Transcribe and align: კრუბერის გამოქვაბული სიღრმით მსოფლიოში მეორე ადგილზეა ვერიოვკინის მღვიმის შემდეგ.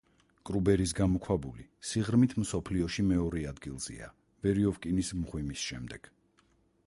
კრუბერის 0.49 0.93
გამოქვაბული 0.99 1.65
სიღრმით 1.89 2.33
მსოფლიოში 2.43 3.05
მეორე 3.11 3.43
ადგილზეა 3.51 4.09
ვერიოვკინის 4.47 5.15
მღვიმის 5.21 5.67
შემდეგ. 5.69 6.11